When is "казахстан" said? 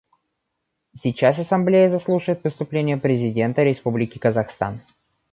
4.17-4.81